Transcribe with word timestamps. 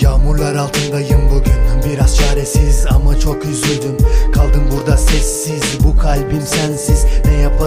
Yağmurlar 0.00 0.54
altındayım 0.54 1.30
bugün. 1.30 1.92
Biraz 1.92 2.16
çaresiz 2.16 2.86
ama 2.90 3.18
çok 3.18 3.44
üzüldüm. 3.44 3.96
Kaldım 4.32 4.64
burada 4.72 4.96
sessiz. 4.96 5.84
Bu 5.84 5.98
kalbim 5.98 6.40
sensiz 6.40 7.06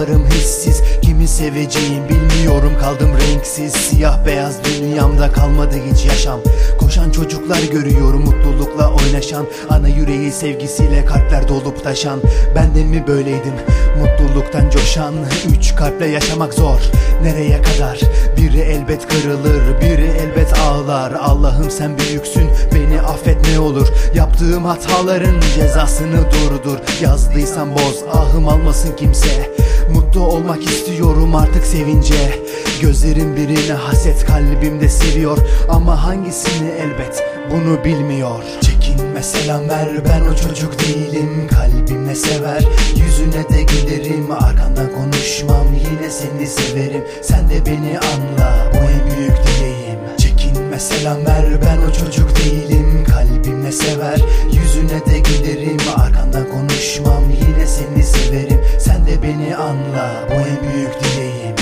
yaparım 0.00 0.26
hissiz. 0.30 0.82
Kimi 1.02 1.28
seveceğim 1.28 2.08
bilmiyorum 2.08 2.72
Kaldım 2.80 3.10
renksiz. 3.20 3.72
Siyah 3.72 4.26
beyaz 4.26 4.54
dünyamda 4.64 5.32
kalmadı 5.32 5.74
hiç 5.90 6.04
yaşam. 6.04 6.40
Koşan 6.80 7.10
çocuklar 7.10 7.62
görüyorum 7.72 8.24
Mutlulukla 8.24 8.92
oynaşan. 8.92 9.46
Ana 9.70 9.88
yüreği 9.88 10.32
sevgisiyle 10.32 11.04
kalpler 11.04 11.48
dolup 11.48 11.84
taşan. 11.84 12.20
Ben 12.54 12.74
de 12.74 12.84
mi 12.84 13.04
böyleydim? 13.06 13.54
Mutluluktan 13.98 14.70
coşan. 14.70 15.14
Üç 15.56 15.74
kalple 15.74 16.06
yaşamak 16.06 16.54
zor. 16.54 16.80
Nereye 17.22 17.62
kadar? 17.62 18.00
Biri 18.36 18.60
elbet 18.60 19.08
kırılır 19.08 19.80
Biri 19.80 20.06
elbet 20.06 20.58
ağlar. 20.58 21.12
Allah'ım 21.12 21.70
sen 21.70 21.98
büyüksün 21.98 22.48
affet 23.06 23.48
ne 23.48 23.58
olur. 23.60 23.88
Yaptığım 24.14 24.64
hataların 24.64 25.40
cezasını 25.54 26.16
durdur. 26.16 26.78
Yazdıysam 27.02 27.74
boz 27.74 28.04
ahım 28.12 28.48
almasın 28.48 28.96
kimse. 28.96 29.56
Mutlu 29.92 30.20
olmak 30.20 30.64
istiyorum 30.64 31.34
artık 31.34 31.66
sevince. 31.66 32.38
Gözlerim 32.80 33.36
birine 33.36 33.72
haset 33.72 34.24
kalbimde 34.24 34.88
seviyor. 34.88 35.38
Ama 35.68 36.04
hangisini? 36.04 36.70
Elbet 36.70 37.24
bunu 37.50 37.84
bilmiyor. 37.84 38.44
Çekinme 38.60 39.22
selam 39.22 39.68
ver 39.68 39.88
ben 40.04 40.20
o 40.20 40.36
çocuk 40.36 40.78
değilim. 40.78 41.48
Kalbimle 41.50 42.14
sever 42.14 42.64
yüzüne 42.96 43.48
de 43.48 43.62
gülerim. 43.62 44.32
Arkandan 44.32 44.92
konuşmam 44.92 45.66
yine 45.74 46.10
seni 46.10 46.46
severim. 46.46 47.04
Sen 47.22 47.50
de 47.50 47.66
beni 47.66 47.98
anla 47.98 48.72
bu 48.72 48.76
en 48.76 49.16
büyük 49.16 49.36
dileğim. 49.46 49.98
Çekinme 50.18 50.78
selam 50.78 51.26
ver 51.26 51.44
ben 51.62 51.90
o 51.90 51.92
çocuk 51.92 52.36
değilim 52.36 52.75
sever. 53.76 54.20
Yüzüne 54.52 55.06
de 55.06 55.18
gülerim 55.18 55.76
Arkandan 55.96 56.48
konuşmam. 56.48 57.22
Yine 57.30 57.66
seni 57.66 58.02
severim. 58.02 58.60
Sen 58.78 59.06
de 59.06 59.22
beni 59.22 59.56
anla 59.56 60.28
bu 60.30 60.34
en 60.34 60.72
büyük 60.72 60.92
dileğim. 61.00 61.56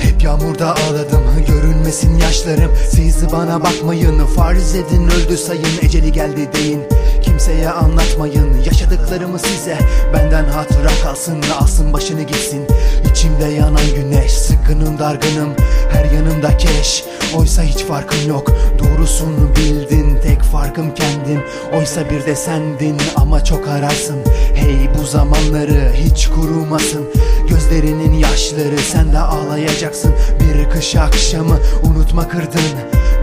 Hep 0.00 0.22
yağmurda 0.22 0.74
ağladım 0.76 1.22
görünmesin 1.48 2.18
yaşlarım. 2.18 2.70
Siz 2.90 3.32
bana 3.32 3.62
bakmayın 3.62 4.26
farz 4.26 4.74
edin 4.74 5.08
öldü 5.08 5.36
sayın. 5.36 5.78
Eceli 5.82 6.12
geldi 6.12 6.48
deyin 6.52 6.82
kimseye 7.22 7.70
anlatmayın 7.70 8.48
Yaşadıklarımı 8.64 9.38
size. 9.38 9.78
Benden 10.14 10.44
hatıra 10.44 10.90
kalsın 11.04 11.42
Alsın 11.60 11.92
başını 11.92 12.22
gitsin. 12.22 12.66
İçimde 13.10 13.44
yanan 13.44 13.94
güneş 13.96 14.32
sıkkınım 14.32 14.98
dargınım. 14.98 15.54
Her 15.92 16.04
yanımda 16.04 16.56
keş. 16.56 17.04
Oysa 17.36 17.62
hiç 17.62 17.84
farkım 17.84 18.28
yok. 18.28 18.52
Doğrusunu 18.78 19.56
bildin 19.56 20.18
tek 20.22 20.42
farkım 20.42 20.94
kendim 20.94 21.42
Oysa 21.72 22.10
bir 22.10 22.26
de 22.26 22.36
sendin 22.36 22.96
ama 23.16 23.44
çok 23.44 23.68
ararsın. 23.68 24.18
Hey 24.54 24.90
bu 24.98 25.06
zamanları 25.06 25.92
hiç 25.94 26.28
kurumasın. 26.28 27.04
Gözlerinin 27.48 28.12
yaşları 28.12 28.78
sen 28.78 29.12
de 29.12 29.18
ağlayacaksın. 29.18 30.14
Bir 30.40 30.70
kış 30.70 30.96
akşamı 30.96 31.58
unutma 31.82 32.28
kırdın. 32.28 32.60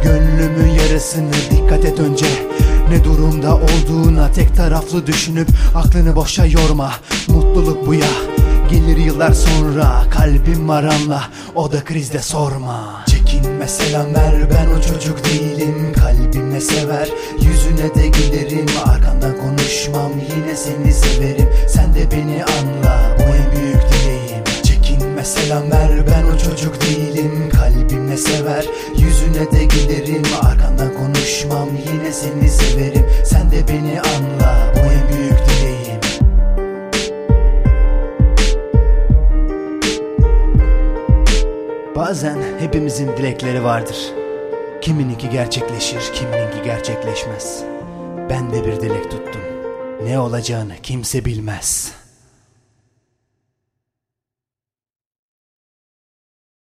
Gönlümün 0.03 0.69
yarısını 0.69 1.33
dikkat 1.51 1.85
et 1.85 1.99
önce 1.99 2.25
ne 2.89 3.03
durumda 3.03 3.55
olduğuna 3.55 4.31
tek 4.31 4.55
taraflı 4.55 5.07
düşünüp 5.07 5.47
aklını 5.75 6.15
boşa 6.15 6.45
yorma. 6.45 6.91
Mutluluk 7.27 7.87
bu 7.87 7.93
ya. 7.93 8.07
Gelir 8.69 8.97
yıllar 8.97 9.33
sonra 9.33 10.03
kalbim 10.09 10.69
var 10.69 10.83
anla 10.83 11.23
O 11.55 11.71
da 11.71 11.83
krizde 11.83 12.19
sorma. 12.19 13.03
Çekinme 13.07 13.67
selam 13.67 14.15
ver 14.15 14.49
ben 14.51 14.67
o 14.77 14.81
çocuk 14.81 15.25
değilim. 15.25 15.93
Kalbimle 15.93 16.61
sever 16.61 17.09
yüzüne 17.41 17.95
de 17.95 18.07
gülerim 18.07 18.65
Arkandan 18.85 19.37
konuşmam 19.37 20.11
yine 20.35 20.55
seni 20.55 20.93
severim. 20.93 21.49
Sen 21.67 21.93
de 21.93 22.11
beni 22.11 22.43
anla 22.43 23.14
yüzüne 29.35 29.51
de 29.51 29.65
gülerim 29.65 30.23
Arkandan 30.41 30.93
konuşmam 30.93 31.69
yine 31.93 32.11
seni 32.11 32.49
severim 32.49 33.05
Sen 33.25 33.51
de 33.51 33.67
beni 33.67 34.01
anla 34.01 34.73
bu 34.75 34.79
en 34.79 35.17
büyük 35.17 35.39
dileğim 35.47 36.01
Bazen 41.95 42.37
hepimizin 42.59 43.17
dilekleri 43.17 43.63
vardır. 43.63 43.97
Kimininki 44.81 45.29
gerçekleşir, 45.29 46.13
kimininki 46.13 46.63
gerçekleşmez. 46.63 47.63
Ben 48.29 48.53
de 48.53 48.65
bir 48.65 48.81
dilek 48.81 49.11
tuttum. 49.11 49.41
Ne 50.03 50.19
olacağını 50.19 50.73
kimse 50.83 51.25
bilmez. 51.25 51.91